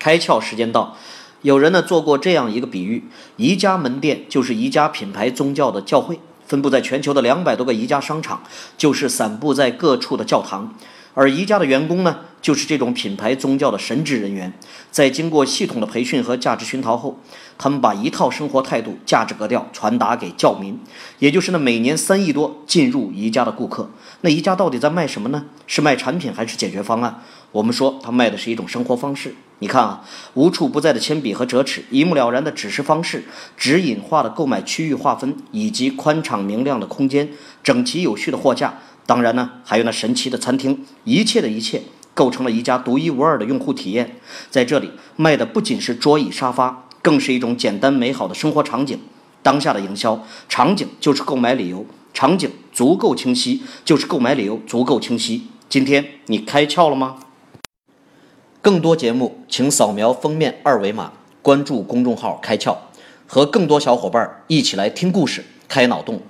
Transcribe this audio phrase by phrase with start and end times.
[0.00, 0.96] 开窍时间到。
[1.42, 3.04] 有人呢做过这样一个比喻：
[3.36, 8.42] 宜家门店就是宜家品牌宗教的教会，分布在全球的两百多个宜家商场，
[8.76, 10.74] 就是散布在各处的教堂。
[11.14, 14.52] 而宜家的员工呢，就是这种品牌宗教的神职人员。
[14.90, 17.18] 在经过系统的培训和价值熏陶后，
[17.58, 20.78] 他们把一套生活态度、价值格调传达给教民，
[21.18, 23.90] 也就是那每年三亿多进入宜家的顾客。
[24.22, 25.46] 那宜家到底在卖什么呢？
[25.66, 27.22] 是卖产品还是解决方案？
[27.52, 29.34] 我们说，他卖的是一种生活方式。
[29.58, 30.02] 你看啊，
[30.34, 33.24] 无处不在的铅笔和折尺，一目了然的指示方式，
[33.56, 37.28] 指引化的购买区域划分，以及宽敞明亮的空间，
[37.62, 38.78] 整齐有序的货架。
[39.10, 41.82] 当然呢，还有那神奇的餐厅，一切的一切
[42.14, 44.14] 构成了一家独一无二的用户体验。
[44.50, 48.96] 在这里卖的不仅是桌椅沙发，更是一种简单美好的生活场景。
[49.42, 55.48] 当下的营销场景就是购买理由，场景足够清晰，就是购买理由足够清晰。
[55.68, 57.16] 今天你开窍了吗？
[58.62, 62.76] 更多节目，请扫描封面二维码，关注公众号“开窍”，
[63.26, 66.22] 和更多小伙伴一起来听故事、开脑洞。